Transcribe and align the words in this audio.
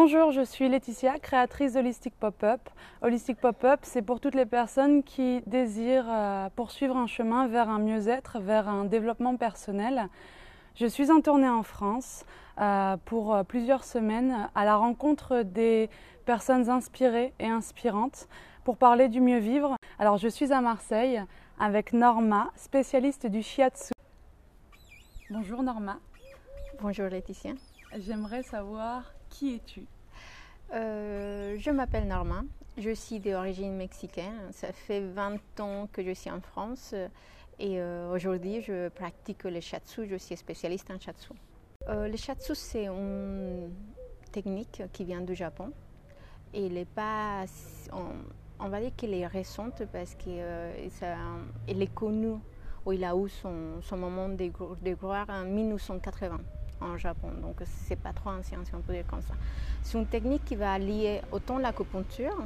Bonjour, 0.00 0.30
je 0.30 0.42
suis 0.42 0.68
Laetitia, 0.68 1.18
créatrice 1.18 1.72
d'Holistic 1.72 2.14
Pop-Up. 2.14 2.60
Holistic 3.02 3.40
Pop-Up, 3.40 3.80
c'est 3.82 4.00
pour 4.00 4.20
toutes 4.20 4.36
les 4.36 4.46
personnes 4.46 5.02
qui 5.02 5.42
désirent 5.48 6.06
euh, 6.08 6.48
poursuivre 6.54 6.96
un 6.96 7.08
chemin 7.08 7.48
vers 7.48 7.68
un 7.68 7.80
mieux-être, 7.80 8.38
vers 8.38 8.68
un 8.68 8.84
développement 8.84 9.36
personnel. 9.36 10.08
Je 10.76 10.86
suis 10.86 11.10
en 11.10 11.20
tournée 11.20 11.48
en 11.48 11.64
France 11.64 12.24
euh, 12.60 12.96
pour 13.06 13.34
euh, 13.34 13.42
plusieurs 13.42 13.82
semaines 13.82 14.48
à 14.54 14.64
la 14.64 14.76
rencontre 14.76 15.42
des 15.42 15.90
personnes 16.24 16.70
inspirées 16.70 17.34
et 17.40 17.48
inspirantes 17.48 18.28
pour 18.62 18.76
parler 18.76 19.08
du 19.08 19.20
mieux 19.20 19.40
vivre. 19.40 19.74
Alors 19.98 20.16
je 20.16 20.28
suis 20.28 20.52
à 20.52 20.60
Marseille 20.60 21.20
avec 21.58 21.92
Norma, 21.92 22.52
spécialiste 22.54 23.26
du 23.26 23.42
shiatsu. 23.42 23.94
Bonjour 25.28 25.64
Norma. 25.64 25.98
Bonjour 26.80 27.08
Laetitia. 27.08 27.54
J'aimerais 27.96 28.44
savoir 28.44 29.02
qui 29.28 29.56
es-tu 29.56 29.84
euh, 30.72 31.56
Je 31.58 31.70
m'appelle 31.70 32.06
Norma. 32.06 32.44
Je 32.76 32.90
suis 32.90 33.18
d'origine 33.18 33.76
mexicaine. 33.76 34.52
Ça 34.52 34.72
fait 34.72 35.00
20 35.00 35.60
ans 35.60 35.88
que 35.92 36.02
je 36.04 36.12
suis 36.12 36.30
en 36.30 36.40
France 36.40 36.94
et 37.58 37.80
euh, 37.80 38.12
aujourd'hui 38.12 38.62
je 38.62 38.88
pratique 38.88 39.44
le 39.44 39.60
shatsu. 39.60 40.06
Je 40.06 40.16
suis 40.16 40.36
spécialiste 40.36 40.90
en 40.90 41.00
shatsu. 41.00 41.32
Euh, 41.88 42.08
le 42.08 42.16
shatsu 42.16 42.54
c'est 42.54 42.86
une 42.86 43.72
technique 44.32 44.82
qui 44.92 45.04
vient 45.04 45.22
du 45.22 45.34
Japon 45.34 45.72
et 46.52 46.66
il 46.66 46.76
est 46.76 46.88
pas, 46.88 47.44
on, 48.60 48.68
va 48.68 48.80
dire 48.80 48.92
qu'elle 48.96 49.14
est 49.14 49.26
récente 49.26 49.82
parce 49.92 50.14
qu'elle 50.14 51.82
est 51.82 51.94
connue 51.94 52.38
ou 52.86 52.92
il 52.92 53.04
a 53.04 53.14
eu 53.16 53.28
son, 53.28 53.82
son 53.82 53.96
moment 53.96 54.28
de, 54.28 54.50
de 54.82 54.94
gloire 54.94 55.26
en 55.28 55.44
1980 55.44 56.38
en 56.80 56.96
Japon. 56.96 57.30
Donc 57.42 57.56
c'est 57.64 57.96
pas 57.96 58.12
trop 58.12 58.30
ancien 58.30 58.64
si 58.64 58.74
on 58.74 58.80
peut 58.80 58.92
dire 58.92 59.06
comme 59.06 59.22
ça. 59.22 59.34
C'est 59.82 59.98
une 59.98 60.06
technique 60.06 60.44
qui 60.44 60.56
va 60.56 60.72
allier 60.72 61.20
autant 61.32 61.58
l'acupuncture 61.58 62.36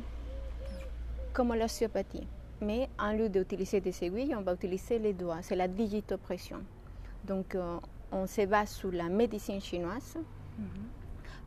comme 1.32 1.54
l'ostéopathie. 1.54 2.26
Mais 2.60 2.88
en 2.98 3.12
lieu 3.12 3.28
d'utiliser 3.28 3.80
des 3.80 4.04
aiguilles, 4.04 4.34
on 4.36 4.42
va 4.42 4.54
utiliser 4.54 4.98
les 4.98 5.12
doigts. 5.12 5.38
C'est 5.42 5.56
la 5.56 5.66
digitopression. 5.66 6.60
Donc 7.24 7.54
euh, 7.54 7.78
on 8.12 8.26
se 8.26 8.46
base 8.46 8.70
sur 8.70 8.92
la 8.92 9.08
médecine 9.08 9.60
chinoise 9.60 10.16
mhm. 10.58 10.66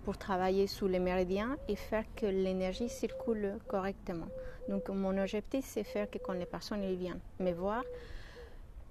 pour 0.04 0.18
travailler 0.18 0.68
sur 0.68 0.88
les 0.88 1.00
méridiens 1.00 1.58
et 1.68 1.76
faire 1.76 2.04
que 2.16 2.26
l'énergie 2.26 2.90
circule 2.90 3.58
correctement. 3.68 4.28
Donc 4.68 4.90
mon 4.90 5.18
objectif, 5.18 5.66
c'est 5.66 5.84
faire 5.84 6.10
que 6.10 6.18
quand 6.18 6.34
les 6.34 6.46
personnes 6.46 6.82
viennent 6.96 7.20
me 7.40 7.52
voir, 7.52 7.84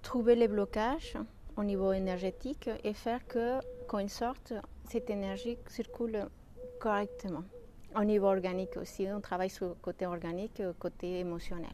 trouver 0.03 0.37
les 0.37 0.49
blocages 0.49 1.17
au 1.57 1.65
niveau 1.65 1.93
énergétique 1.93 2.69
et 2.83 2.95
faire 2.95 3.27
que 3.27 3.61
quand 3.87 3.99
ils 3.99 4.11
sortent, 4.11 4.55
cette 4.89 5.11
énergie 5.11 5.59
circule 5.69 6.27
correctement. 6.81 7.45
Au 7.97 8.05
niveau 8.05 8.27
organique 8.27 8.77
aussi, 8.77 9.07
on 9.15 9.21
travaille 9.21 9.51
sur 9.51 9.69
le 9.69 9.75
côté 9.75 10.07
organique 10.07 10.59
le 10.59 10.73
côté 10.73 11.21
émotionnel. 11.21 11.71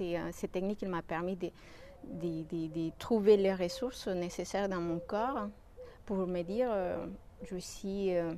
Euh, 0.00 0.30
cette 0.32 0.52
technique 0.52 0.82
m'a 0.84 1.02
permis 1.02 1.36
de, 1.36 1.50
de, 2.04 2.90
trouver 2.98 3.36
les 3.36 3.54
ressources 3.54 4.08
nécessaires 4.08 4.68
dans 4.68 4.80
mon 4.80 4.98
corps 4.98 5.48
pour 6.06 6.26
me 6.26 6.42
dire 6.42 6.68
euh, 6.72 7.06
je 7.44 7.58
suis 7.58 8.16
euh, 8.16 8.32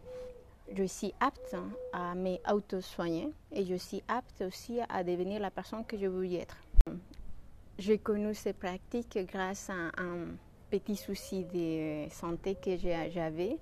je 0.75 0.85
suis 0.85 1.15
apte 1.21 1.57
à 1.93 2.15
m'auto-soigner 2.15 3.31
et 3.53 3.65
je 3.65 3.77
suis 3.77 4.03
apte 4.09 4.43
aussi 4.43 4.81
à 4.89 5.05
devenir 5.05 5.41
la 5.41 5.51
personne 5.51 5.85
que 5.85 5.97
je 5.97 6.07
veux 6.07 6.31
être. 6.33 6.57
J'ai 7.79 7.99
connu 7.99 8.35
ces 8.35 8.53
pratiques 8.53 9.19
grâce 9.27 9.71
à 9.71 9.91
un 9.99 10.37
petits 10.79 10.97
soucis 10.97 11.45
de 11.45 12.09
santé 12.11 12.57
que 12.57 12.77
j'avais. 12.77 13.59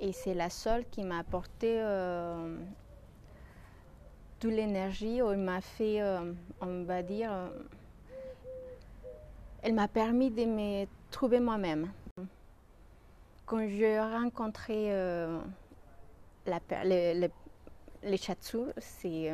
Et 0.00 0.12
c'est 0.12 0.34
la 0.34 0.50
seule 0.50 0.84
qui 0.90 1.02
m'a 1.02 1.20
apporté 1.20 1.76
euh, 1.80 2.56
toute 4.38 4.52
l'énergie, 4.52 5.18
elle 5.18 5.38
m'a 5.38 5.60
fait, 5.60 6.02
euh, 6.02 6.32
on 6.60 6.82
va 6.82 7.02
dire, 7.02 7.32
euh, 7.32 7.48
elle 9.62 9.74
m'a 9.74 9.88
permis 9.88 10.30
de 10.30 10.44
me 10.44 10.86
trouver 11.10 11.40
moi-même. 11.40 11.90
Quand 13.46 13.66
j'ai 13.68 13.98
rencontré 14.00 14.90
la, 16.46 16.60
les, 16.84 17.14
les, 18.02 18.18
c'est 18.78 19.32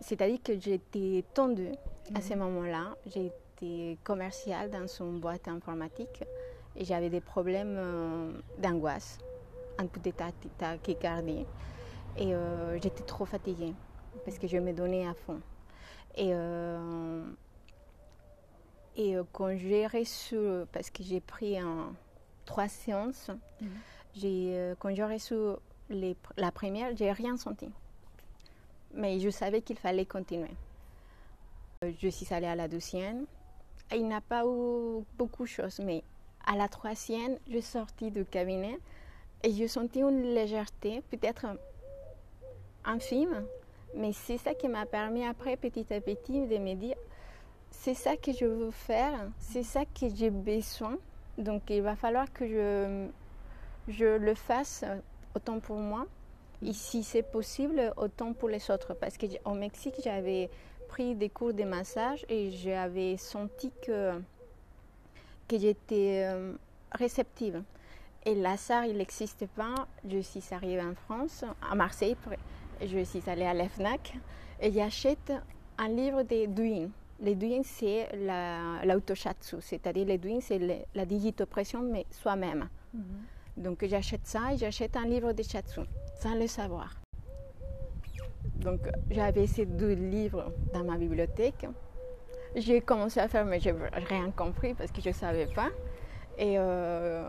c'est-à-dire 0.00 0.38
que 0.42 0.58
j'étais 0.58 1.24
tendue 1.34 1.72
à 2.14 2.20
ce 2.20 2.34
mhm. 2.34 2.40
moment-là. 2.40 2.96
J'étais 3.06 3.98
commerciale 4.04 4.70
dans 4.70 4.86
une 4.86 5.18
boîte 5.20 5.48
informatique 5.48 6.22
et 6.76 6.84
j'avais 6.84 7.10
des 7.10 7.20
problèmes 7.20 7.76
euh, 7.76 8.32
d'angoisse, 8.58 9.18
un 9.78 9.86
coup 9.86 10.00
d'état 10.00 10.30
tachycardie. 10.58 11.44
Et 12.16 12.34
euh, 12.34 12.78
j'étais 12.80 13.04
trop 13.04 13.24
fatiguée 13.24 13.74
parce 14.24 14.38
que 14.38 14.46
je 14.46 14.58
me 14.58 14.72
donnais 14.72 15.06
à 15.06 15.14
fond. 15.14 15.40
Et, 16.16 16.30
euh, 16.32 17.24
et 18.96 19.16
quand 19.32 19.56
j'ai 19.56 19.86
reçu, 19.86 20.36
parce 20.72 20.90
que 20.90 21.02
j'ai 21.02 21.20
pris 21.20 21.56
trois 22.44 22.68
séances, 22.68 23.30
mhm. 23.60 24.74
quand 24.78 24.94
j'ai 24.94 25.04
reçu 25.04 25.34
les, 25.90 26.16
la 26.36 26.50
première, 26.50 26.96
j'ai 26.96 27.12
rien 27.12 27.36
senti 27.36 27.68
mais 28.94 29.20
je 29.20 29.30
savais 29.30 29.62
qu'il 29.62 29.76
fallait 29.76 30.06
continuer. 30.06 30.54
Je 31.82 32.08
suis 32.08 32.32
allée 32.34 32.46
à 32.46 32.56
la 32.56 32.68
deuxième. 32.68 33.26
Il 33.94 34.08
n'a 34.08 34.20
pas 34.20 34.44
eu 34.44 35.04
beaucoup 35.16 35.44
de 35.44 35.48
choses, 35.48 35.78
mais 35.78 36.02
à 36.44 36.56
la 36.56 36.68
troisième, 36.68 37.38
je 37.46 37.58
suis 37.58 37.62
sortie 37.62 38.10
du 38.10 38.24
cabinet 38.24 38.78
et 39.42 39.52
je 39.52 39.66
sentis 39.66 40.00
une 40.00 40.34
légèreté, 40.34 41.02
peut-être 41.10 41.46
infime, 42.84 43.44
mais 43.94 44.12
c'est 44.12 44.38
ça 44.38 44.54
qui 44.54 44.68
m'a 44.68 44.86
permis 44.86 45.24
après, 45.24 45.56
petit 45.56 45.92
à 45.92 46.00
petit, 46.00 46.46
de 46.46 46.58
me 46.58 46.74
dire 46.74 46.96
c'est 47.70 47.94
ça 47.94 48.16
que 48.16 48.32
je 48.32 48.44
veux 48.44 48.70
faire, 48.70 49.30
c'est 49.38 49.62
ça 49.62 49.84
que 49.84 50.08
j'ai 50.14 50.30
besoin. 50.30 50.96
Donc 51.36 51.70
il 51.70 51.82
va 51.82 51.94
falloir 51.96 52.32
que 52.32 53.08
je 53.88 54.16
le 54.16 54.34
fasse 54.34 54.84
autant 55.34 55.60
pour 55.60 55.76
moi 55.76 56.06
si 56.72 57.02
c'est 57.02 57.22
possible, 57.22 57.92
autant 57.96 58.32
pour 58.32 58.48
les 58.48 58.70
autres. 58.70 58.94
Parce 58.94 59.16
qu'au 59.16 59.54
Mexique, 59.54 60.00
j'avais 60.02 60.50
pris 60.88 61.14
des 61.14 61.28
cours 61.28 61.52
de 61.52 61.64
massage 61.64 62.24
et 62.28 62.50
j'avais 62.50 63.16
senti 63.16 63.70
que, 63.84 64.12
que 65.46 65.58
j'étais 65.58 66.24
euh, 66.26 66.54
réceptive. 66.92 67.62
Et 68.24 68.34
l'ASAR, 68.34 68.84
il 68.84 68.96
n'existe 68.96 69.46
pas. 69.46 69.86
Je 70.08 70.18
suis 70.18 70.42
arrivée 70.50 70.82
en 70.82 70.94
France, 70.94 71.44
à 71.70 71.74
Marseille. 71.74 72.16
Je 72.80 73.04
suis 73.04 73.22
allée 73.26 73.44
à 73.44 73.54
l'EFNAC 73.54 74.14
et 74.60 74.72
j'achète 74.72 75.32
un 75.78 75.88
livre 75.88 76.22
de 76.22 76.46
Douyin. 76.46 76.90
Les 77.20 77.34
Douyin, 77.34 77.62
c'est 77.64 78.08
l'autoshatsu, 78.84 79.56
c'est-à-dire 79.60 80.06
les 80.06 80.18
Douyin, 80.18 80.40
c'est 80.40 80.86
la 80.94 81.04
digitopression, 81.04 81.82
mais 81.82 82.06
soi-même. 82.10 82.68
Mhm. 82.94 83.02
Donc 83.58 83.84
j'achète 83.84 84.24
ça 84.24 84.52
et 84.52 84.56
j'achète 84.56 84.96
un 84.96 85.04
livre 85.04 85.32
de 85.32 85.42
Shatsu, 85.42 85.80
sans 86.20 86.34
le 86.36 86.46
savoir. 86.46 86.94
Donc 88.54 88.80
j'avais 89.10 89.48
ces 89.48 89.66
deux 89.66 89.94
livres 89.94 90.52
dans 90.72 90.84
ma 90.84 90.96
bibliothèque. 90.96 91.66
J'ai 92.54 92.80
commencé 92.80 93.18
à 93.18 93.26
faire, 93.26 93.44
mais 93.44 93.58
je 93.58 93.70
n'ai 93.70 93.88
rien 94.06 94.30
compris 94.30 94.74
parce 94.74 94.92
que 94.92 95.00
je 95.00 95.08
ne 95.08 95.14
savais 95.14 95.46
pas. 95.46 95.70
Et, 96.38 96.54
euh, 96.56 97.28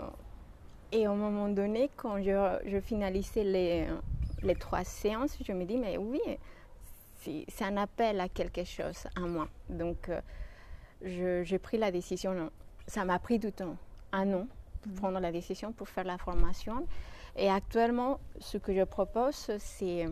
et 0.91 1.05
un 1.05 1.15
moment 1.15 1.49
donné, 1.49 1.89
quand 1.95 2.21
je, 2.21 2.59
je 2.65 2.79
finalisais 2.79 3.43
les, 3.43 3.87
les, 4.43 4.55
trois 4.55 4.83
séances, 4.83 5.35
je 5.43 5.51
me 5.51 5.65
dis, 5.65 5.77
mais 5.77 5.97
oui, 5.97 6.21
c'est 7.17 7.63
un 7.63 7.77
appel 7.77 8.19
à 8.21 8.29
quelque 8.29 8.63
chose 8.63 9.07
à 9.15 9.21
moi. 9.21 9.47
Donc 9.67 10.09
euh, 10.09 11.43
j'ai 11.43 11.59
pris 11.59 11.79
la 11.79 11.91
décision. 11.91 12.51
Ça 12.85 13.03
m'a 13.03 13.17
pris 13.17 13.39
du 13.39 13.51
temps, 13.51 13.77
un 14.11 14.31
an 14.33 14.47
prendre 14.95 15.19
la 15.19 15.31
décision 15.31 15.71
pour 15.71 15.89
faire 15.89 16.05
la 16.05 16.17
formation. 16.17 16.85
Et 17.35 17.49
actuellement, 17.49 18.19
ce 18.39 18.57
que 18.57 18.73
je 18.73 18.83
propose, 18.83 19.51
c'est 19.59 20.07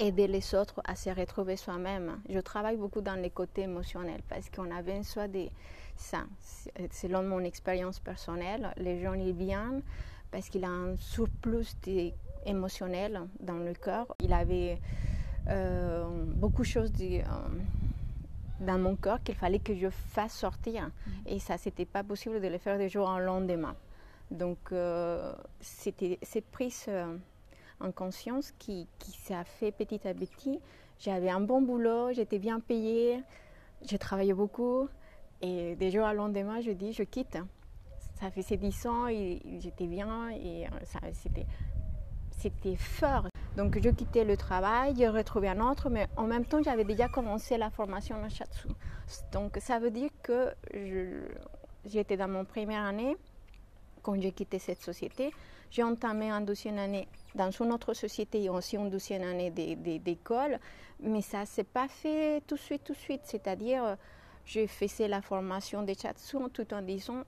aider 0.00 0.26
les 0.26 0.54
autres 0.54 0.80
à 0.84 0.96
se 0.96 1.10
retrouver 1.10 1.56
soi-même. 1.56 2.20
Je 2.28 2.40
travaille 2.40 2.76
beaucoup 2.76 3.00
dans 3.00 3.14
les 3.14 3.30
côtés 3.30 3.62
émotionnels 3.62 4.22
parce 4.28 4.50
qu'on 4.50 4.70
a 4.70 4.82
besoin 4.82 5.28
de 5.28 5.48
ça. 5.96 6.24
Selon 6.90 7.22
mon 7.22 7.40
expérience 7.40 8.00
personnelle, 8.00 8.72
les 8.76 9.02
gens 9.02 9.14
y 9.14 9.32
viennent 9.32 9.82
parce 10.30 10.48
qu'il 10.48 10.64
a 10.64 10.70
un 10.70 10.96
surplus 10.96 11.76
émotionnel 12.46 13.20
dans 13.40 13.58
le 13.58 13.74
corps. 13.74 14.16
Il 14.20 14.32
avait 14.32 14.80
euh, 15.48 16.04
beaucoup 16.34 16.62
de 16.62 16.66
choses 16.66 16.92
euh, 17.00 17.22
dans 18.62 18.78
mon 18.78 18.96
corps 18.96 19.22
qu'il 19.22 19.34
fallait 19.34 19.58
que 19.58 19.74
je 19.74 19.88
fasse 19.90 20.32
sortir. 20.32 20.86
Mm. 20.86 21.10
Et 21.26 21.38
ça, 21.38 21.58
c'était 21.58 21.84
pas 21.84 22.02
possible 22.02 22.40
de 22.40 22.48
le 22.48 22.58
faire 22.58 22.78
du 22.78 22.88
jour 22.88 23.08
au 23.08 23.18
lendemain. 23.18 23.74
Donc, 24.30 24.58
euh, 24.72 25.32
c'était 25.60 26.18
cette 26.22 26.46
prise 26.46 26.86
euh, 26.88 27.16
en 27.80 27.92
conscience 27.92 28.52
qui, 28.58 28.88
qui 28.98 29.12
s'est 29.12 29.34
fait 29.44 29.72
petit 29.72 30.06
à 30.06 30.14
petit. 30.14 30.58
J'avais 30.98 31.30
un 31.30 31.40
bon 31.40 31.60
boulot, 31.60 32.12
j'étais 32.12 32.38
bien 32.38 32.60
payée, 32.60 33.22
j'ai 33.84 33.98
travaillé 33.98 34.32
beaucoup. 34.32 34.88
Et 35.42 35.74
des 35.74 35.90
jours 35.90 36.06
au 36.06 36.12
lendemain, 36.14 36.60
je 36.60 36.70
dis, 36.70 36.92
je 36.92 37.02
quitte. 37.02 37.36
ça 38.20 38.30
faisait 38.30 38.56
10 38.56 38.86
ans 38.86 39.08
et 39.08 39.42
j'étais 39.58 39.88
bien 39.88 40.30
et 40.30 40.66
c'était, 41.12 41.46
c'était 42.30 42.76
fort. 42.76 43.26
Donc 43.56 43.78
je 43.82 43.90
quittais 43.90 44.24
le 44.24 44.36
travail, 44.36 44.94
je 44.98 45.04
retrouvais 45.04 45.48
un 45.48 45.60
autre, 45.60 45.90
mais 45.90 46.06
en 46.16 46.26
même 46.26 46.46
temps 46.46 46.62
j'avais 46.62 46.84
déjà 46.84 47.08
commencé 47.08 47.58
la 47.58 47.68
formation 47.68 48.16
en 48.16 48.28
Shatsu. 48.30 48.68
Donc 49.30 49.58
ça 49.60 49.78
veut 49.78 49.90
dire 49.90 50.10
que 50.22 50.54
j'étais 51.84 52.16
dans 52.16 52.28
mon 52.28 52.46
première 52.46 52.82
année 52.82 53.16
quand 54.02 54.18
j'ai 54.20 54.32
quitté 54.32 54.58
cette 54.58 54.80
société. 54.80 55.32
J'ai 55.70 55.82
entamé 55.82 56.30
une 56.30 56.44
deuxième 56.44 56.78
année 56.78 57.08
dans 57.34 57.50
une 57.50 57.72
autre 57.72 57.92
société 57.92 58.42
et 58.42 58.48
aussi 58.48 58.76
une 58.76 58.90
deuxième 58.90 59.22
année 59.22 59.50
d'école, 59.50 60.58
mais 61.00 61.20
ça 61.20 61.40
ne 61.40 61.46
s'est 61.46 61.64
pas 61.64 61.88
fait 61.88 62.42
tout 62.46 62.56
de 62.56 62.60
suite, 62.60 62.84
tout 62.84 62.92
de 62.94 62.98
suite. 62.98 63.22
C'est-à-dire, 63.24 63.96
je 64.46 64.66
faisais 64.66 65.08
la 65.08 65.20
formation 65.20 65.82
de 65.82 65.92
Chatsu 65.94 66.38
tout 66.52 66.72
en 66.72 66.80
disant 66.80 67.22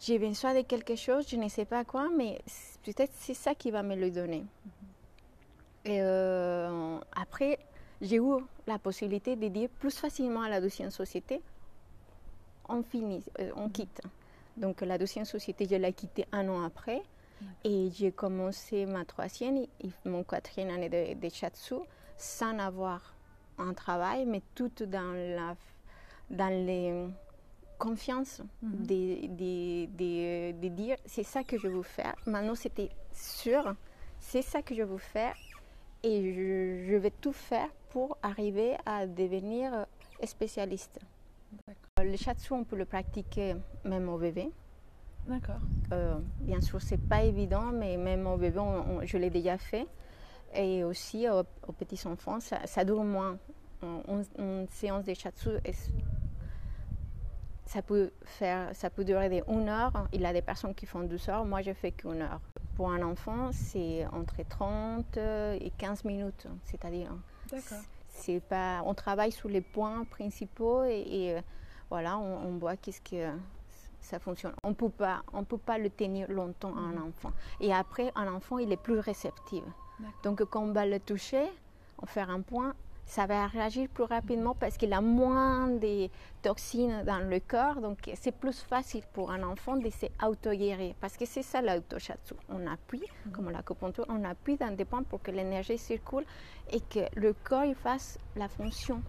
j'ai 0.00 0.18
besoin 0.18 0.52
de 0.52 0.62
quelque 0.62 0.96
chose, 0.96 1.28
je 1.28 1.36
ne 1.36 1.48
sais 1.48 1.64
pas 1.64 1.84
quoi, 1.84 2.08
mais 2.16 2.40
peut-être 2.84 3.12
c'est 3.14 3.34
ça 3.34 3.54
qui 3.54 3.70
va 3.70 3.84
me 3.84 3.94
le 3.94 4.10
donner. 4.10 4.44
Et 5.84 6.00
euh, 6.00 6.98
après, 7.14 7.58
j'ai 8.00 8.16
eu 8.16 8.38
la 8.66 8.78
possibilité 8.78 9.36
de 9.36 9.48
dire 9.48 9.68
plus 9.68 9.96
facilement 9.96 10.42
à 10.42 10.48
la 10.48 10.60
deuxième 10.60 10.90
société, 10.90 11.40
on 12.68 12.82
finit, 12.82 13.24
euh, 13.40 13.50
on 13.56 13.68
quitte. 13.68 14.00
Donc 14.56 14.80
la 14.82 14.98
deuxième 14.98 15.24
société, 15.24 15.66
je 15.68 15.76
l'ai 15.76 15.92
quittée 15.92 16.26
un 16.32 16.48
an 16.48 16.62
après. 16.62 17.02
Et 17.64 17.90
j'ai 17.90 18.12
commencé 18.12 18.86
ma 18.86 19.04
troisième 19.04 19.56
et 19.56 19.90
mon 20.04 20.22
quatrième 20.22 20.70
année 20.70 20.88
de, 20.88 21.20
de 21.20 21.28
Chatsu 21.28 21.74
sans 22.16 22.56
avoir 22.60 23.16
un 23.58 23.74
travail, 23.74 24.26
mais 24.26 24.42
tout 24.54 24.70
dans 24.86 25.12
la 25.12 25.56
dans 26.30 26.48
les 26.66 27.08
confiance 27.82 28.40
mhm. 28.62 28.86
de, 28.86 30.68
dire 30.68 30.96
c'est 31.04 31.24
ça 31.24 31.42
que 31.42 31.58
je 31.58 31.66
veux 31.66 31.82
faire. 31.82 32.14
Maintenant, 32.26 32.54
c'était 32.54 32.90
sûr, 33.12 33.74
c'est 34.20 34.42
ça 34.42 34.62
que 34.62 34.72
je 34.74 34.84
veux 34.84 34.98
faire 34.98 35.34
et 36.02 36.34
je, 36.88 36.96
vais 36.96 37.10
tout 37.10 37.32
faire 37.32 37.68
pour 37.90 38.16
arriver 38.22 38.76
à 38.86 39.06
devenir 39.06 39.86
spécialiste. 40.24 41.00
Le 42.02 42.16
shatsu, 42.16 42.52
on 42.52 42.64
peut 42.64 42.76
le 42.76 42.84
pratiquer 42.84 43.54
même 43.84 44.08
au 44.08 44.18
bébé. 44.18 44.50
D'accord. 45.26 45.60
Euh, 45.92 46.18
bien 46.40 46.60
sûr, 46.60 46.80
c'est 46.80 47.00
pas 47.00 47.22
évident, 47.22 47.70
mais 47.72 47.96
même 47.96 48.26
au 48.26 48.36
bébé, 48.36 48.60
je 49.04 49.18
l'ai 49.18 49.30
déjà 49.30 49.58
fait. 49.58 49.86
Et 50.54 50.84
aussi 50.84 51.26
aux, 51.28 51.72
petits 51.72 52.06
enfants, 52.06 52.38
ça, 52.40 52.84
dure 52.84 53.04
moins. 53.04 53.38
Une, 53.82 54.66
séance 54.68 55.04
de 55.04 55.14
shatsu 55.14 55.50
ça 57.72 57.80
peut, 57.80 58.12
faire, 58.24 58.68
ça 58.74 58.90
peut 58.90 59.02
durer 59.02 59.30
des 59.30 59.42
une 59.48 59.68
heure. 59.68 60.06
Il 60.12 60.20
y 60.20 60.26
a 60.26 60.32
des 60.32 60.42
personnes 60.42 60.74
qui 60.74 60.84
font 60.84 61.00
12 61.00 61.28
heures. 61.30 61.44
Moi, 61.46 61.62
je 61.62 61.72
fais 61.72 61.90
qu'une 61.90 62.20
heure. 62.20 62.40
Pour 62.76 62.90
un 62.90 63.02
enfant, 63.02 63.50
c'est 63.52 64.06
entre 64.06 64.36
30 64.48 65.16
et 65.16 65.72
15 65.76 66.04
minutes. 66.04 66.46
C'est-à-dire, 66.64 67.10
c'est 68.08 68.40
pas, 68.40 68.82
on 68.84 68.94
travaille 68.94 69.32
sur 69.32 69.48
les 69.48 69.60
points 69.60 70.04
principaux 70.04 70.84
et, 70.84 71.34
euh, 71.36 71.40
voilà, 71.90 72.16
on, 72.18 72.56
voit 72.58 72.76
qu'est-ce 72.76 73.00
que 73.00 73.36
ça 74.00 74.18
fonctionne. 74.18 74.54
On 74.62 74.74
peut 74.74 74.88
pas, 74.88 75.22
on 75.32 75.44
peut 75.44 75.58
pas 75.58 75.78
le 75.78 75.90
tenir 75.90 76.30
longtemps 76.30 76.74
un 76.76 76.92
mhm. 76.92 77.08
enfant. 77.08 77.32
Et 77.60 77.72
après, 77.72 78.12
un 78.14 78.32
enfant, 78.32 78.58
il 78.58 78.72
est 78.72 78.76
plus 78.76 78.98
réceptif. 78.98 79.64
Donc, 80.22 80.42
quand 80.44 80.62
on 80.62 80.72
va 80.72 80.86
le 80.86 80.98
toucher, 80.98 81.44
on 82.00 82.06
fait 82.06 82.22
un 82.22 82.40
point, 82.40 82.74
ça 83.06 83.26
va 83.26 83.46
réagir 83.46 83.88
plus 83.88 84.04
rapidement 84.04 84.54
parce 84.54 84.76
qu'il 84.76 84.92
a 84.92 85.00
moins 85.00 85.68
de 85.68 86.08
toxines 86.40 87.02
dans 87.04 87.28
le 87.28 87.40
corps. 87.40 87.80
Donc, 87.80 88.10
c'est 88.14 88.32
plus 88.32 88.60
facile 88.60 89.02
pour 89.12 89.30
un 89.30 89.42
enfant 89.42 89.76
de 89.76 89.90
s'auto-guérir. 89.90 90.94
Parce 91.00 91.16
que 91.16 91.26
c'est 91.26 91.42
ça 91.42 91.60
l'autoshatsu. 91.60 92.34
On 92.48 92.66
appuie, 92.66 93.02
mhm. 93.26 93.32
comme 93.32 93.50
l'acupuncture, 93.50 94.06
on 94.08 94.24
appuie 94.24 94.56
dans 94.56 94.74
des 94.74 94.84
points 94.84 95.02
pour 95.02 95.22
que 95.22 95.30
l'énergie 95.30 95.78
circule 95.78 96.24
et 96.70 96.80
que 96.80 97.00
le 97.14 97.34
corps 97.34 97.74
fasse 97.82 98.18
la 98.36 98.48
fonction 98.48 99.02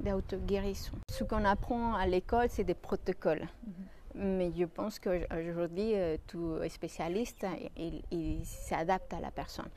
d'auto-guérison. 0.00 0.92
Ce 1.10 1.24
qu'on 1.24 1.44
apprend 1.44 1.94
à 1.94 2.06
l'école, 2.06 2.48
c'est 2.50 2.64
des 2.64 2.74
protocoles. 2.74 3.48
Mhm. 3.66 3.72
Mais 4.18 4.50
je 4.56 4.64
pense 4.64 4.98
qu'aujourd'hui, 4.98 5.94
euh, 5.94 6.16
tout 6.26 6.56
spécialiste, 6.70 7.46
il, 7.76 8.02
il 8.10 8.44
s'adapte 8.46 9.12
à 9.12 9.20
la 9.20 9.30
personne. 9.30 9.68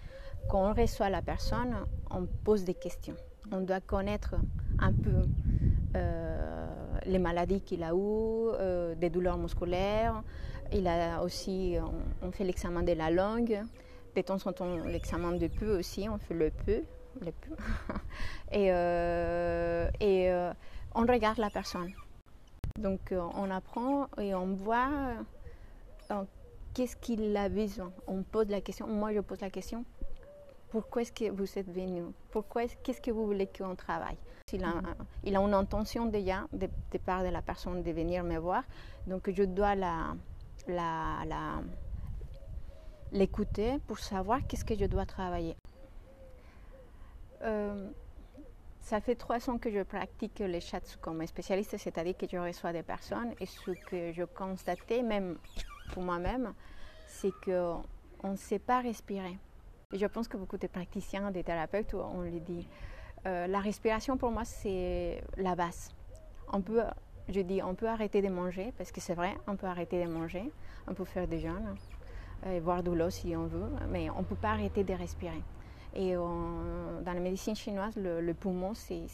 Quand 0.50 0.70
on 0.70 0.74
reçoit 0.74 1.10
la 1.10 1.22
personne, 1.22 1.76
on 2.10 2.26
pose 2.26 2.64
des 2.64 2.74
questions 2.74 3.16
on 3.52 3.62
doit 3.62 3.82
connaître 3.82 4.36
un 4.80 4.94
peu 4.94 5.28
euh, 5.96 6.68
les 7.06 7.20
maladies 7.20 7.62
qu'il 7.62 7.84
a 7.84 7.94
eues, 7.94 7.96
euh, 7.98 8.96
des 8.96 9.10
douleurs 9.10 9.38
musculaires. 9.38 10.24
Il 10.72 10.88
a 10.88 11.24
aussi, 11.24 11.78
on, 12.22 12.32
fait 12.32 12.44
l'examen 12.44 12.84
de 12.84 12.94
la 12.94 13.10
langue. 13.10 13.62
De 14.16 14.22
temps 14.22 14.38
en 14.46 14.54
temps, 14.54 14.78
l'examen 14.86 15.34
de 15.34 15.48
peu 15.48 15.78
aussi, 15.78 16.08
on 16.10 16.18
fait 16.18 16.34
le 16.34 16.52
peu. 16.52 16.84
Et, 18.52 18.72
euh, 18.72 19.90
et 20.00 20.32
on 20.96 21.02
regarde 21.02 21.38
la 21.38 21.50
personne. 21.50 21.92
Donc 22.80 23.12
on 23.12 23.52
apprend 23.52 24.08
et 24.18 24.34
on 24.34 24.56
voit 24.56 24.90
qu'est-ce 26.74 26.96
qu'il 26.96 27.36
a 27.36 27.50
besoin. 27.50 27.92
On 28.08 28.24
pose 28.24 28.48
la 28.50 28.62
question, 28.62 28.88
moi 28.88 29.14
je 29.14 29.20
pose 29.20 29.42
la 29.42 29.50
question, 29.50 29.84
pourquoi 30.70 31.02
est-ce 31.02 31.12
que 31.12 31.30
vous 31.30 31.58
êtes 31.58 31.72
venu? 31.72 32.04
Pourquoi 32.32 32.68
qu'est-ce 32.84 33.02
que 33.02 33.12
vous 33.12 33.26
voulez 33.26 33.48
qu'on 33.48 33.76
travaille? 33.76 34.18
Il 34.54 34.64
a, 34.64 34.76
mhm. 34.76 34.96
il 35.24 35.36
a, 35.36 35.40
une 35.40 35.54
intention 35.54 36.06
déjà 36.06 36.46
de, 36.54 36.68
de, 36.92 36.98
part 36.98 37.24
de 37.24 37.30
la 37.30 37.42
personne 37.42 37.84
de 37.84 37.92
venir 37.92 38.24
me 38.24 38.38
voir, 38.38 38.64
donc 39.06 39.30
je 39.32 39.44
dois 39.44 39.76
la, 39.76 40.16
l'écouter 43.12 43.80
pour 43.88 44.00
savoir 44.00 44.46
qu'est-ce 44.48 44.66
que 44.66 44.76
je 44.76 44.86
dois 44.86 45.06
travailler. 45.06 45.56
Euh, 47.42 47.90
ça 48.82 49.00
fait 49.02 49.16
trois 49.16 49.50
ans 49.50 49.58
que 49.58 49.72
je 49.72 49.84
pratique 49.84 50.40
les 50.40 50.62
chats 50.62 50.98
comme 51.02 51.26
spécialiste, 51.28 51.78
c'est-à-dire 51.78 52.18
que 52.18 52.26
je 52.28 52.38
reçois 52.38 52.74
des 52.74 52.84
personnes 52.84 53.34
et 53.40 53.46
ce 53.46 53.72
que 53.72 54.12
je 54.14 54.24
constatais, 54.24 55.04
même 55.04 55.38
pour 55.94 56.04
moi-même, 56.04 56.54
c'est 57.08 57.34
qu'on 57.44 57.84
ne 58.24 58.36
sait 58.36 58.60
pas 58.60 58.82
respirer. 58.82 59.38
Je 59.92 60.06
pense 60.06 60.28
que 60.28 60.38
beaucoup 60.38 60.60
de 60.60 60.68
praticiens, 60.68 61.32
des 61.32 61.44
thérapeutes, 61.44 61.96
on 61.96 62.22
le 62.22 62.40
dit. 62.40 62.68
Euh, 63.26 63.48
la 63.48 63.60
respiration, 63.60 64.18
pour 64.18 64.30
moi, 64.30 64.46
c'est 64.46 65.20
la 65.36 65.56
base. 65.56 65.90
On 66.54 66.62
peut, 66.62 66.84
je 67.28 67.42
dis, 67.42 67.60
on 67.64 67.74
peut 67.74 67.88
arrêter 67.88 68.22
de 68.22 68.30
manger, 68.30 68.72
parce 68.78 68.92
que 68.92 69.02
c'est 69.02 69.16
vrai, 69.16 69.36
on 69.48 69.56
peut 69.56 69.66
arrêter 69.66 70.06
de 70.06 70.08
manger, 70.08 70.52
on 70.88 70.94
peut 70.94 71.06
faire 71.06 71.28
des 71.28 71.40
jeûnes, 71.40 71.76
euh, 72.46 72.58
et 72.58 72.60
boire 72.60 72.84
de 72.84 72.92
l'eau 72.92 73.10
si 73.10 73.36
on 73.36 73.48
veut, 73.48 73.66
mais 73.90 74.12
on 74.12 74.20
ne 74.20 74.26
peut 74.26 74.36
pas 74.36 74.52
arrêter 74.52 74.84
de 74.84 74.94
respirer. 74.94 75.42
Et 75.96 76.14
dans 76.14 77.02
la 77.04 77.20
médecine 77.20 77.56
chinoise, 77.56 77.96
le 77.98 78.34
poumon, 78.34 78.76
c'est 78.76 79.08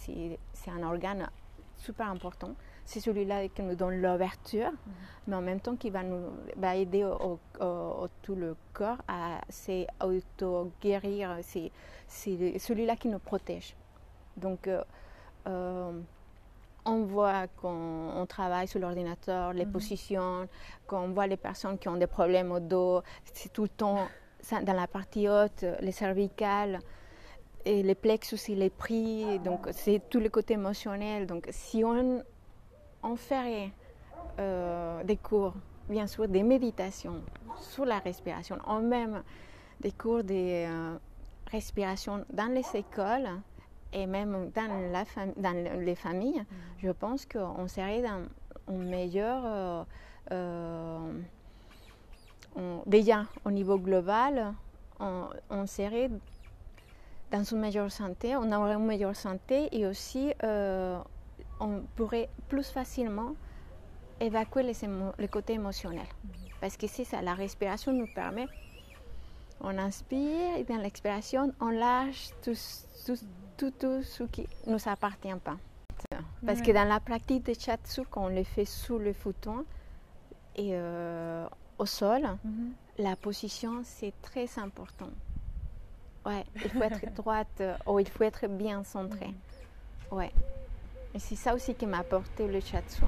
un 0.68 0.84
organe 0.84 1.30
super 1.78 2.10
important 2.10 2.54
c'est 2.86 3.00
celui-là 3.00 3.48
qui 3.50 3.64
nous 3.64 3.76
donne 3.76 4.00
l'ouverture, 4.02 4.72
mhm. 4.72 4.94
mais 5.28 5.36
en 5.36 5.42
même 5.42 5.60
temps 5.60 5.76
qui 5.76 5.90
va 5.90 6.04
nous 6.04 6.32
aider 6.64 7.04
au, 7.04 7.40
tout 8.22 8.36
le 8.36 8.56
corps 8.74 9.00
à 9.08 9.42
s'auto-guérir. 9.50 11.40
C'est, 11.42 11.72
celui-là 12.08 12.96
qui 12.96 13.08
nous 13.10 13.20
protège. 13.20 13.76
Donc, 14.38 14.68
euh, 14.68 14.84
euh, 15.48 16.00
on 16.86 17.04
voit 17.04 17.48
quand 17.60 18.12
on 18.16 18.26
travaille 18.28 18.68
sur 18.68 18.80
l'ordinateur, 18.80 19.54
les 19.54 19.66
mhm. 19.66 19.72
positions, 19.72 20.48
quand 20.86 21.02
on 21.04 21.10
voit 21.10 21.26
les 21.26 21.38
personnes 21.38 21.80
qui 21.80 21.90
ont 21.90 21.98
des 21.98 22.08
problèmes 22.08 22.52
au 22.52 22.60
dos, 22.60 23.02
c'est 23.34 23.52
tout 23.52 23.64
le 23.64 23.70
temps 23.70 24.08
dans 24.62 24.74
la 24.74 24.86
partie 24.86 25.28
haute, 25.28 25.66
les 25.82 25.92
cervicales 25.92 26.80
et 27.66 27.82
les 27.82 27.96
plexus, 27.96 28.38
les 28.50 28.70
prix, 28.70 29.40
donc 29.40 29.68
c'est 29.72 30.00
tout 30.08 30.20
le 30.20 30.30
côté 30.30 30.54
émotionnel. 30.54 31.26
Donc 31.26 31.48
si 31.50 31.84
on 31.84 32.22
on 33.06 33.16
ferait 33.16 33.72
euh, 34.40 35.04
des 35.04 35.18
cours, 35.18 35.54
bien 35.90 36.08
sûr, 36.08 36.28
des 36.28 36.44
méditations 36.44 37.22
sur 37.60 37.86
la 37.86 38.00
respiration, 38.00 38.58
en 38.66 38.82
même 38.82 39.22
des 39.80 39.92
cours 39.92 40.24
de 40.24 40.34
euh, 40.34 40.98
respiration 41.52 42.26
dans 42.34 42.52
les 42.52 42.66
écoles 42.74 43.30
et 43.94 44.08
même 44.08 44.52
dans, 44.54 44.92
la 44.92 45.04
dans 45.38 45.80
les 45.80 45.96
familles, 45.96 46.42
mm. 46.42 46.46
je 46.80 46.92
pense 46.92 47.26
qu'on 47.26 47.68
serait 47.68 48.02
dans 48.02 48.24
un 48.68 48.78
meilleur... 48.78 49.86
Euh, 50.32 51.14
déjà, 52.88 53.26
au 53.44 53.52
niveau 53.52 53.78
global, 53.78 54.54
on, 55.00 55.68
serait 55.68 56.10
dans 57.32 57.44
une 57.44 57.60
meilleure 57.60 57.92
santé, 57.92 58.36
on 58.36 58.52
aurait 58.52 58.76
une 58.76 58.86
meilleure 58.86 59.16
santé 59.16 59.68
et 59.78 59.86
aussi 59.86 60.34
on 61.60 61.84
pourrait 61.96 62.30
plus 62.48 62.70
facilement 62.70 63.36
évacuer 64.20 64.64
les, 64.64 64.74
le 65.18 65.28
côté 65.28 65.54
émotionnel. 65.54 66.08
Parce 66.62 66.78
que 66.78 66.88
c'est 66.88 67.04
ça, 67.04 67.22
la 67.22 67.34
respiration 67.34 67.92
nous 67.92 68.08
permet, 68.08 68.48
on 69.62 69.78
inspire 69.78 70.56
et 70.58 70.64
dans 70.64 70.78
l'expiration, 70.78 71.54
on 71.60 71.70
lâche 71.70 72.30
tout, 72.44 72.56
tout, 73.58 73.72
tout, 73.72 74.04
ce 74.04 74.24
qui 74.24 74.48
ne 74.68 74.74
nous 74.74 74.88
appartient 74.88 75.36
pas. 75.44 75.58
Parce 76.46 76.62
que 76.62 76.72
dans 76.72 76.88
la 76.88 77.00
pratique 77.00 77.46
de 77.46 77.54
chatsu, 77.54 78.02
quand 78.10 78.26
on 78.26 78.30
le 78.30 78.44
fait 78.44 78.66
sous 78.66 79.00
le 79.00 79.14
futon, 79.14 79.66
Et 80.58 80.72
euh, 80.74 81.48
au 81.78 81.86
sol, 81.86 82.22
mhm. 82.44 82.74
la 83.00 83.16
position, 83.16 83.82
c'est 83.84 84.14
très 84.22 84.48
important. 84.58 85.10
Ouais, 86.26 86.46
il 86.56 86.70
faut 86.70 86.84
être 86.84 87.14
droite 87.16 87.64
ou 87.86 88.00
il 88.00 88.08
faut 88.08 88.24
être 88.24 88.48
bien 88.48 88.84
centré. 88.84 89.28
Mhm. 89.28 90.18
Ouais. 90.18 90.32
Et 91.16 91.20
c'est 91.20 91.38
ça 91.38 91.56
aussi 91.56 91.74
qui 91.76 91.86
m'a 91.86 92.00
apporté 92.00 92.46
le 92.46 92.60
chatsu. 92.60 93.04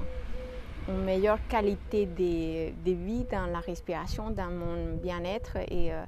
Une 0.88 1.04
meilleure 1.04 1.46
qualité 1.46 2.06
de, 2.06 2.90
vie 2.90 3.24
dans 3.30 3.44
la 3.44 3.60
respiration, 3.60 4.30
dans 4.30 4.50
mon 4.50 4.94
bien-être. 4.94 5.58
Et 5.70 5.92
euh, 5.92 6.02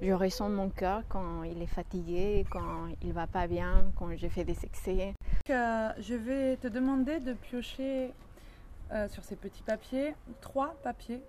je 0.00 0.12
ressens 0.12 0.48
mon 0.48 0.70
cœur 0.70 1.02
quand 1.08 1.42
il 1.42 1.60
est 1.60 1.66
fatigué, 1.66 2.46
quand 2.48 2.86
il 3.02 3.08
ne 3.08 3.12
va 3.12 3.26
pas 3.26 3.48
bien, 3.48 3.90
quand 3.96 4.14
je 4.16 4.28
fais 4.28 4.44
des 4.44 4.64
excès. 4.64 5.12
je 5.48 6.14
vais 6.14 6.56
te 6.56 6.68
demander 6.68 7.18
de 7.18 7.32
piocher 7.32 8.12
euh, 8.92 9.08
sur 9.08 9.24
ces 9.24 9.34
petits 9.34 9.62
papiers, 9.62 10.14
trois 10.40 10.76
papiers, 10.84 11.20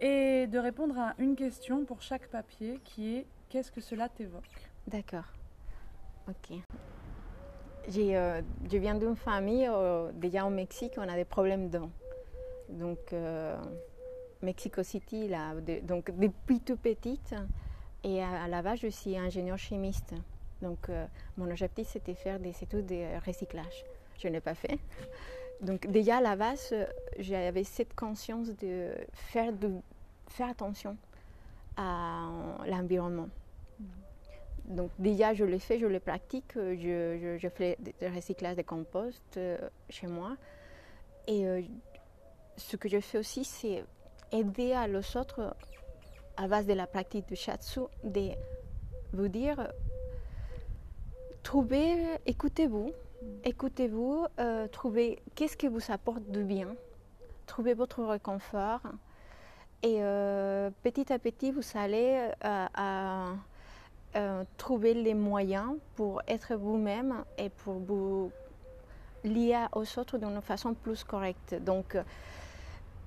et 0.00 0.48
de 0.48 0.58
répondre 0.58 0.98
à 0.98 1.14
une 1.18 1.36
question 1.36 1.84
pour 1.84 2.02
chaque 2.02 2.26
papier 2.26 2.80
qui 2.82 3.18
est 3.18 3.26
qu'est-ce 3.48 3.70
que 3.70 3.80
cela 3.80 4.08
t'évoque? 4.08 4.42
D'accord. 4.88 5.32
Ok. 6.28 6.58
Euh, 7.88 8.42
je 8.70 8.78
viens 8.78 8.94
d'une 8.94 9.16
famille, 9.16 9.68
euh, 9.68 10.10
déjà 10.14 10.44
au 10.44 10.50
Mexique, 10.50 10.94
on 10.96 11.08
a 11.08 11.14
des 11.14 11.24
problèmes 11.24 11.68
dents. 11.68 11.90
Donc, 12.68 13.14
Mexico 14.42 14.82
City, 14.82 15.28
là, 15.28 15.54
donc 15.82 16.10
depuis 16.18 16.60
tout 16.60 16.76
petite. 16.76 17.34
Et 18.02 18.22
à, 18.22 18.48
la 18.48 18.60
base, 18.60 18.80
je 18.80 18.88
suis 18.88 19.16
ingénieur 19.16 19.56
chimiste. 19.56 20.14
Donc, 20.60 20.90
mon 21.36 21.48
objectif, 21.48 21.86
c'était 21.86 22.14
faire 22.14 22.40
des 22.40 22.54
études 22.62 22.86
de 22.86 23.24
recyclage 23.24 23.84
je 24.18 24.28
n'ai 24.28 24.40
pas 24.40 24.54
fait. 24.54 24.78
Donc 25.60 25.86
déjà 25.86 26.18
à 26.18 26.20
la 26.20 26.36
base, 26.36 26.74
j'avais 27.18 27.64
cette 27.64 27.94
conscience 27.94 28.48
de 28.48 28.90
faire, 29.12 29.52
de 29.52 29.70
faire 30.28 30.48
attention 30.48 30.96
à 31.76 32.28
l'environnement. 32.66 33.28
Donc 34.66 34.90
déjà, 34.98 35.34
je 35.34 35.44
le 35.44 35.58
fais, 35.58 35.78
je 35.78 35.86
le 35.86 36.00
pratique, 36.00 36.52
je, 36.54 37.36
je, 37.38 37.48
fais 37.48 37.76
du 37.78 37.92
recyclage 38.06 38.56
de 38.56 38.62
compost 38.62 39.36
euh, 39.36 39.58
chez 39.88 40.06
moi. 40.06 40.36
Et 41.26 41.46
euh, 41.46 41.62
ce 42.56 42.76
que 42.76 42.88
je 42.88 43.00
fais 43.00 43.18
aussi, 43.18 43.44
c'est 43.44 43.84
aider 44.32 44.72
à 44.72 44.88
los 44.88 45.16
autres, 45.16 45.54
à 46.36 46.48
base 46.48 46.66
de 46.66 46.72
la 46.72 46.86
pratique 46.86 47.26
du 47.28 47.36
shatsu, 47.36 47.80
de 48.02 48.30
vous 49.12 49.28
dire, 49.28 49.72
trouvez, 51.42 51.96
écoutez-vous, 52.26 52.92
Écoutez-vous, 53.44 54.26
euh, 54.38 54.66
trouvez 54.68 55.18
qu'est-ce 55.34 55.56
qui 55.56 55.68
vous 55.68 55.90
apporte 55.90 56.30
de 56.30 56.42
bien, 56.42 56.74
trouvez 57.46 57.74
votre 57.74 58.04
réconfort 58.04 58.80
et 59.82 59.98
euh, 60.00 60.70
petit 60.82 61.12
à 61.12 61.18
petit 61.18 61.52
vous 61.52 61.62
allez 61.74 62.30
euh, 62.44 63.34
trouver 64.56 64.94
les 64.94 65.14
moyens 65.14 65.74
pour 65.94 66.22
être 66.26 66.54
vous-même 66.54 67.24
et 67.38 67.50
pour 67.50 67.74
vous 67.74 68.30
lier 69.24 69.66
aux 69.72 69.98
autres 69.98 70.18
d'une 70.18 70.40
façon 70.40 70.74
plus 70.74 71.04
correcte. 71.04 71.54
Donc 71.62 71.96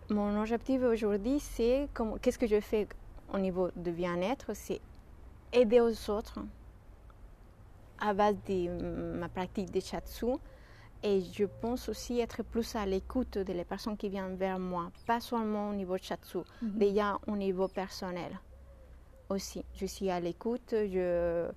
mon 0.09 0.39
objectif 0.39 0.81
aujourd'hui 0.83 1.39
c'est 1.39 1.87
qu'est-ce 2.21 2.37
que 2.37 2.47
je 2.47 2.59
fais 2.59 2.87
au 3.33 3.37
niveau 3.37 3.69
de 3.75 3.91
bien-être, 3.91 4.53
c'est 4.53 4.81
aider 5.53 5.79
aux 5.79 6.09
autres 6.09 6.39
à 7.99 8.13
base 8.13 8.35
de 8.47 9.17
ma 9.19 9.29
pratique 9.29 9.71
de 9.71 9.79
chatsu. 9.79 10.37
Et 11.01 11.21
je 11.21 11.45
pense 11.45 11.87
aussi 11.87 12.19
être 12.19 12.43
plus 12.43 12.75
à 12.75 12.85
l'écoute 12.85 13.37
des 13.37 13.63
personnes 13.63 13.95
qui 13.95 14.09
viennent 14.09 14.35
vers 14.35 14.59
moi, 14.59 14.91
pas 15.05 15.21
seulement 15.21 15.69
au 15.69 15.73
niveau 15.73 15.97
chatsu, 15.97 16.39
mm 16.61 16.77
déjà 16.77 17.17
au 17.27 17.37
niveau 17.37 17.67
personnel 17.69 18.37
aussi. 19.29 19.63
Je 19.75 19.85
suis 19.85 20.09
à 20.09 20.19
l'écoute, 20.19 20.73
je 20.73 21.49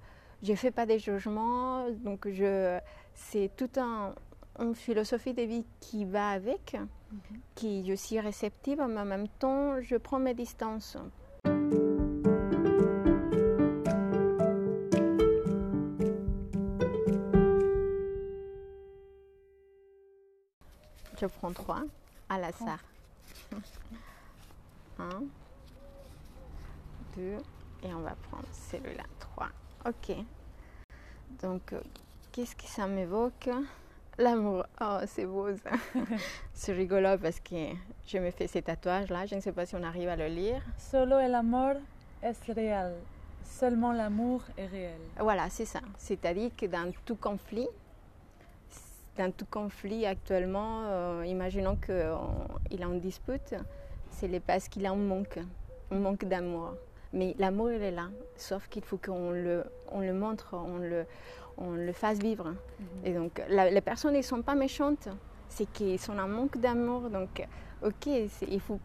ne 0.43 0.55
fais 0.55 0.71
pas 0.71 0.87
des 0.87 0.99
jugements, 0.99 1.89
donc 1.91 2.29
je, 2.31 2.79
c'est 3.15 3.51
toute 3.57 3.79
un, 3.79 4.15
une 4.59 4.75
philosophie 4.75 5.35
de 5.35 5.43
vie 5.43 5.65
qui 5.81 6.05
va 6.05 6.31
avec, 6.31 6.75
mhm. 6.75 7.41
qui 7.55 7.87
je 7.87 7.95
suis 7.95 8.21
réceptive, 8.21 8.85
mais 8.89 9.01
en 9.01 9.05
même 9.05 9.29
temps, 9.29 9.81
je 9.81 9.97
prends 9.97 10.19
mes 10.19 10.35
distances 10.35 10.97
Je 21.23 21.29
prends 21.29 21.53
trois 21.53 21.83
à 22.29 22.37
la 22.37 22.51
sarre. 22.51 22.83
Un, 24.99 25.23
deux, 27.17 27.37
et 27.83 27.93
on 27.95 28.01
va 28.01 28.15
prendre 28.31 28.47
celui-là, 28.71 29.05
trois. 29.19 29.49
Ok. 29.87 30.17
Donc, 31.43 31.73
euh, 31.73 31.81
qu'est-ce 32.31 32.55
que 32.55 32.67
ça 32.67 32.87
m'évoque? 32.87 33.51
L'amour. 34.19 34.65
Oh, 34.81 34.99
c'est 35.07 35.25
beau 35.25 35.49
ça. 35.57 35.71
c'est 36.53 36.73
rigolo 36.73 37.17
parce 37.19 37.41
que 37.41 37.73
je 38.07 38.19
me 38.19 38.31
fais 38.31 38.47
ces 38.47 38.63
tatouages-là. 38.63 39.27
Je 39.27 39.35
ne 39.35 39.41
sais 39.41 39.53
pas 39.53 39.65
si 39.65 39.75
on 39.75 39.83
arrive 39.83 40.09
à 40.09 40.17
le 40.17 40.27
lire. 40.27 40.63
Solo 40.79 41.19
el 41.19 41.35
amor 41.35 41.77
es 42.23 42.35
real. 42.55 42.95
Seulement 43.43 43.93
l'amour 43.93 44.43
est 44.57 44.67
réel. 44.67 45.01
Voilà, 45.19 45.49
c'est 45.51 45.65
ça. 45.65 45.81
C'est-à-dire 45.97 46.51
que 46.57 46.67
dans 46.67 46.93
tout 47.05 47.17
conflit, 47.17 47.69
dans 49.17 49.33
tout 49.33 49.47
conflit 49.51 50.07
actuellement, 50.07 50.85
euh, 50.87 51.25
imaginons 51.27 51.77
qu'il 51.77 52.81
est 52.81 52.85
en 52.85 52.95
dispute, 52.95 53.55
c'est 54.11 54.41
parce 54.41 54.69
qu'il 54.69 54.87
a 54.87 54.91
un 54.91 54.97
manque, 54.97 55.39
un 55.91 55.99
manque 55.99 56.25
d'amour. 56.25 56.75
Mais 57.13 57.35
l'amour, 57.39 57.71
il 57.73 57.83
est 57.83 57.91
là, 57.91 58.09
sauf 58.37 58.69
qu'il 58.69 58.83
faut 58.83 58.97
qu'on 58.97 59.31
le, 59.31 59.65
on 59.91 60.01
le 60.01 60.15
montre, 60.15 60.55
on 60.55 60.79
le, 60.79 61.05
on 61.59 61.73
le 61.73 61.93
fasse 61.93 62.19
vivre. 62.19 62.49
Mhm. 62.49 62.87
Et 63.05 63.13
donc, 63.13 63.43
les 63.49 63.81
personnes 63.81 64.15
ne 64.15 64.23
sont 64.23 64.43
pas 64.43 64.55
méchantes, 64.55 65.09
c'est 65.49 65.71
qu'ils 65.73 65.99
sont 65.99 66.19
en 66.19 66.29
manque 66.29 66.59
d'amour. 66.59 67.11
Donc, 67.11 67.47
ok, 67.85 68.07
il 68.49 68.61
faut, 68.61 68.81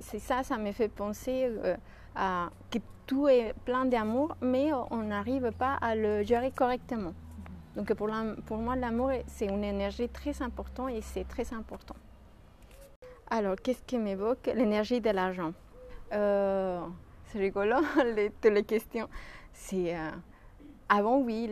c'est 0.00 0.18
ça, 0.18 0.42
ça 0.42 0.58
me 0.58 0.72
fait 0.72 0.88
penser 0.88 1.46
euh, 1.46 1.76
à 2.14 2.50
que 2.70 2.78
tout 3.06 3.28
est 3.28 3.54
plein 3.64 3.84
d'amour, 3.86 4.36
mais 4.40 4.72
on 4.90 5.02
n'arrive 5.02 5.50
pas 5.52 5.74
à 5.80 5.94
le 5.94 6.22
gérer 6.22 6.50
correctement. 6.50 7.14
Donc 7.74 7.92
pour, 7.94 8.10
pour 8.46 8.58
moi, 8.58 8.76
l'amour, 8.76 9.12
c'est 9.26 9.46
une 9.46 9.64
énergie 9.64 10.08
très 10.08 10.42
importante 10.42 10.90
et 10.90 11.00
c'est 11.00 11.26
très 11.26 11.52
important. 11.54 11.96
Alors, 13.30 13.56
qu'est-ce 13.56 13.82
qui 13.84 13.98
m'évoque? 13.98 14.50
L'énergie 14.54 15.00
de 15.00 15.08
l'argent. 15.08 15.54
Euh, 16.12 16.80
c'est 17.32 17.38
rigolo, 17.38 17.76
toutes 18.40 18.52
les 18.52 18.64
questions. 18.64 19.08
C'est, 19.52 19.96
euh, 19.96 20.10
avant, 20.88 21.18
oui, 21.18 21.50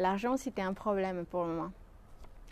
l'argent, 0.00 0.36
c'était 0.36 0.62
un 0.62 0.74
problème 0.74 1.24
pour 1.26 1.44
moi. 1.46 1.70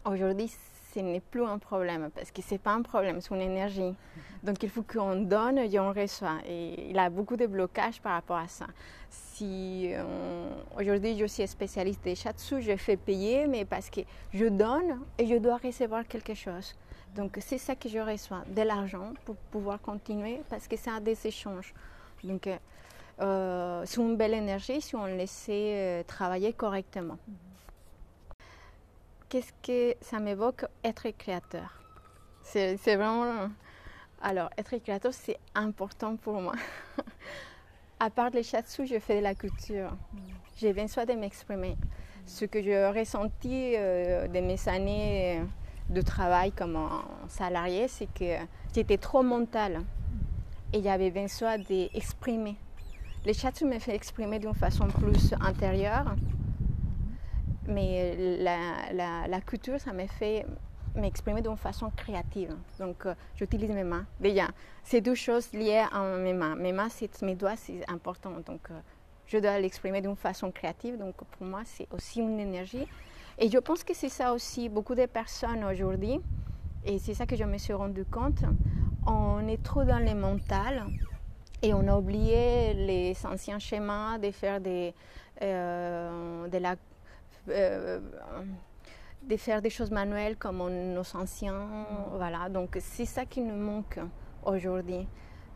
Aujourd'hui, 0.05 0.51
ce 0.95 1.01
n'est 1.01 1.21
plus 1.21 1.45
un 1.45 1.59
problème 1.59 2.11
parce 2.15 2.31
que 2.31 2.41
ce 2.41 2.53
n'est 2.53 2.59
pas 2.59 2.73
un 2.73 2.83
problème, 2.83 3.21
c'est 3.21 3.35
une 3.35 3.41
énergie. 3.41 3.95
Donc 4.43 4.63
il 4.63 4.69
faut 4.69 4.83
qu'on 4.83 5.17
donne 5.17 5.59
et 5.59 5.79
on 5.81 5.93
reçoit. 5.93 6.39
Il 6.47 6.93
y 6.93 6.99
a 6.99 7.11
beaucoup 7.11 7.37
de 7.37 7.47
blocages 7.47 8.01
par 8.01 8.13
rapport 8.13 8.37
à 8.37 8.49
ça. 8.49 8.67
Si 9.11 9.91
euh, 9.93 10.49
aujourd'hui 10.79 11.19
je 11.19 11.27
suis 11.27 11.47
spécialiste 11.49 12.05
des 12.05 12.15
shatsu, 12.15 12.63
je 12.63 12.77
fais 12.77 12.97
payer, 12.97 13.47
mais 13.47 13.65
parce 13.65 13.91
que 13.91 14.03
je 14.33 14.45
donne 14.47 15.01
et 15.19 15.27
je 15.27 15.37
dois 15.37 15.57
recevoir 15.57 16.07
quelque 16.07 16.35
chose. 16.35 16.75
Donc 17.17 17.39
c'est 17.41 17.59
ça 17.59 17.75
que 17.75 17.89
je 17.89 17.99
reçois, 17.99 18.45
de 18.49 18.63
l'argent 18.63 19.15
pour 19.25 19.37
pouvoir 19.51 19.81
continuer 19.81 20.43
parce 20.49 20.69
que 20.69 20.77
c'est 20.77 20.91
un 20.91 21.01
des 21.01 21.27
échanges. 21.27 21.73
Donc 22.25 22.49
euh, 23.21 23.83
c'est 23.87 24.01
une 24.01 24.17
belle 24.17 24.35
énergie 24.35 24.81
si 24.81 24.97
on 24.97 25.07
laissait 25.07 26.01
euh, 26.01 26.03
travailler 26.03 26.53
correctement 26.53 27.19
qu'est-ce 29.35 29.53
que 29.65 29.97
ça 30.01 30.21
m'évoque? 30.21 30.65
Être 30.85 31.09
créateur 31.11 31.83
C'est 32.45 32.77
vraiment. 32.95 33.49
Alors, 34.23 34.49
être 34.57 34.77
créateur, 34.77 35.13
c'est 35.13 35.39
important 35.57 36.15
pour 36.15 36.41
moi. 36.41 36.55
à 38.01 38.11
part 38.11 38.31
les 38.31 38.45
sous, 38.45 38.87
je 38.87 39.01
fais 39.01 39.19
de 39.19 39.23
la 39.25 39.35
culture. 39.35 39.91
Mm. 39.91 40.19
J'ai 40.57 40.73
besoin 40.73 41.05
de 41.05 41.15
m'exprimer. 41.15 41.77
Ce 42.27 42.45
que 42.45 42.63
j'ai 42.63 42.87
ressenti 42.87 43.75
euh, 43.77 44.29
de 44.29 44.39
mes 44.39 44.69
années 44.69 45.43
de 45.91 46.01
travail 46.01 46.53
comme 46.53 46.79
salarié, 47.27 47.89
c'est 47.89 48.09
que 48.15 48.37
j'étais 48.73 48.99
trop 48.99 49.25
mentale 49.25 49.83
et 50.75 50.83
j'avais 50.83 51.11
besoin 51.11 51.57
d'exprimer. 51.57 52.57
Les 53.25 53.33
sous 53.33 53.67
me 53.67 53.79
fait 53.79 53.95
exprimer 53.95 54.39
d'une 54.39 54.55
façon 54.55 54.87
plus 54.89 55.33
intérieure 55.41 56.15
mais 57.67 58.39
la, 58.93 59.27
la, 59.27 59.41
culture, 59.41 59.81
ça 59.81 59.93
m'a 59.93 60.07
fait 60.07 60.47
m'exprimer 60.95 61.43
d'une 61.43 61.57
façon 61.57 61.91
créative. 61.91 62.55
Donc, 62.79 63.07
euh, 63.07 63.15
j'utilise 63.35 63.71
mes 63.71 63.85
mains. 63.85 64.07
Déjà, 64.21 64.49
c'est 64.83 65.01
deux 65.01 65.15
choses 65.15 65.53
liées 65.53 65.85
à 65.91 66.03
mes 66.19 66.33
mains. 66.33 66.55
Mes 66.55 66.73
mains, 66.73 66.89
mes 67.23 67.35
doigts, 67.35 67.57
c'est 67.57 67.89
important. 67.91 68.33
Donc, 68.47 68.61
euh, 68.71 68.79
je 69.27 69.39
dois 69.39 69.59
l'exprimer 69.59 70.01
d'une 70.01 70.17
façon 70.17 70.51
créative. 70.53 70.99
Donc, 70.99 71.17
pour 71.17 71.47
moi, 71.47 71.63
c'est 71.65 71.89
aussi 71.91 72.21
une 72.21 72.39
énergie. 72.39 72.87
Et 73.39 73.51
je 73.51 73.59
pense 73.59 73.83
que 73.83 73.95
c'est 73.95 74.09
ça 74.09 74.33
aussi. 74.33 74.69
Beaucoup 74.69 74.95
de 74.95 75.07
personnes 75.07 75.65
aujourd'hui, 75.65 76.21
Et 76.85 76.99
c'est 76.99 77.15
ça 77.15 77.27
que 77.27 77.35
je 77.35 77.45
me 77.45 77.59
suis 77.59 77.73
rendu 77.73 78.05
compte. 78.05 78.43
On 79.07 79.47
est 79.49 79.63
trop 79.63 79.85
dans 79.85 79.99
les 79.99 80.15
mentales 80.15 80.85
et 81.63 81.75
on 81.75 81.87
a 81.89 81.97
oublié 81.97 82.73
les 82.75 83.15
anciens 83.27 83.59
schémas 83.59 84.19
de 84.19 84.31
faire 84.31 84.61
des, 84.61 84.95
euh, 85.43 86.49
de, 86.49 86.59
la, 86.59 86.77
euh, 87.51 88.01
de 89.23 89.37
faire 89.37 89.61
des 89.61 89.71
choses 89.71 89.91
manuelles 89.91 90.37
comme 90.37 90.59
nos 90.95 91.17
anciens. 91.17 91.87
Voilà, 92.13 92.49
donc 92.49 92.79
c'est 92.81 93.05
ça 93.05 93.27
qui 93.27 93.41
nous 93.41 93.57
manque 93.57 93.99
aujourd'hui. 94.45 95.07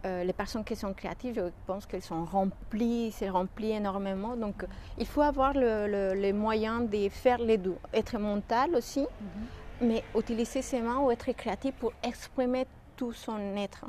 Euh, 0.07 0.23
les 0.23 0.33
personnes 0.33 0.63
qui 0.63 0.77
sont 0.77 0.95
créatives, 0.95 1.35
je 1.35 1.51
pense 1.67 1.85
qu'elles 1.85 2.03
sont 2.03 2.25
remplies, 2.25 3.11
c'est 3.13 3.29
rempli 3.31 3.73
énormément. 3.73 4.37
Donc, 4.37 4.65
il 4.97 5.07
faut 5.07 5.23
avoir 5.23 5.55
le, 5.55 6.15
les 6.15 6.33
moyens 6.33 6.89
de 6.89 7.09
faire 7.09 7.39
les 7.39 7.59
deux. 7.59 7.77
Être 7.93 8.17
mental 8.19 8.77
aussi, 8.77 9.01
mhm. 9.01 9.89
mais 9.89 10.05
utiliser 10.17 10.63
ses 10.63 10.81
mains 10.81 11.01
ou 11.01 11.11
être 11.11 11.33
créatif 11.33 11.75
pour 11.75 11.93
exprimer 12.05 12.67
tout 12.99 13.13
son 13.13 13.39
être. 13.57 13.87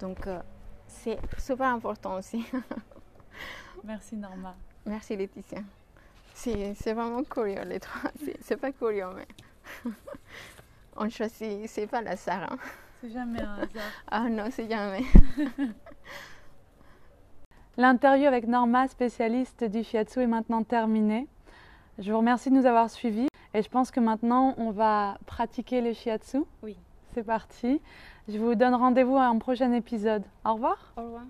Donc, 0.00 0.26
euh, 0.26 0.40
c'est 0.88 1.18
super 1.38 1.68
important 1.68 2.16
aussi. 2.16 2.44
Merci 3.84 4.16
Norma. 4.16 4.56
Merci 4.84 5.16
Laetitia. 5.16 5.60
C'est 6.34 6.92
vraiment 6.92 7.22
curieux 7.22 7.62
les 7.62 7.78
trois. 7.80 8.10
C'est 8.40 8.56
pas 8.56 8.72
curieux, 8.72 9.06
mais 9.14 9.26
on 10.96 11.08
choisit, 11.08 11.68
c'est 11.68 11.86
pas 11.86 12.02
la 12.02 12.16
Sarah. 12.16 12.56
C'est 13.00 13.10
jamais 13.10 13.40
un 13.40 13.54
hasard. 13.54 13.90
Ah 14.08 14.28
non, 14.28 14.48
c'est 14.50 14.68
jamais. 14.68 15.04
L'interview 17.76 18.26
avec 18.26 18.48
Norma, 18.48 18.88
spécialiste 18.88 19.62
du 19.62 19.84
shiatsu, 19.84 20.20
est 20.20 20.26
maintenant 20.26 20.64
terminée. 20.64 21.28
Je 21.98 22.10
vous 22.10 22.18
remercie 22.18 22.50
de 22.50 22.56
nous 22.56 22.66
avoir 22.66 22.90
suivis 22.90 23.28
et 23.54 23.62
je 23.62 23.68
pense 23.68 23.92
que 23.92 24.00
maintenant 24.00 24.54
on 24.58 24.70
va 24.72 25.18
pratiquer 25.26 25.80
le 25.80 25.92
shiatsu. 25.92 26.38
Oui. 26.62 26.76
C'est 27.14 27.24
parti. 27.24 27.80
Je 28.28 28.38
vous 28.38 28.54
donne 28.54 28.74
rendez-vous 28.74 29.16
à 29.16 29.24
un 29.24 29.38
prochain 29.38 29.72
épisode. 29.72 30.22
Au 30.44 30.54
revoir. 30.54 30.92
Au 30.96 31.02
revoir. 31.02 31.22